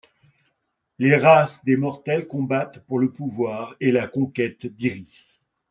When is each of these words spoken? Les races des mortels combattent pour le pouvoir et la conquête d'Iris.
Les 0.97 1.15
races 1.15 1.63
des 1.63 1.77
mortels 1.77 2.25
combattent 2.27 2.79
pour 2.87 2.97
le 2.97 3.11
pouvoir 3.11 3.75
et 3.79 3.91
la 3.91 4.07
conquête 4.07 4.65
d'Iris. 4.65 5.43